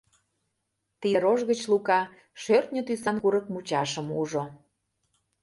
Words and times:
Тиде 1.01 1.17
рож 1.23 1.39
гыч 1.49 1.61
Лука 1.71 2.01
шӧртньӧ 2.41 2.81
тӱсан 2.87 3.17
курык 3.23 3.45
мучашым 3.53 4.07
ужо. 4.21 4.43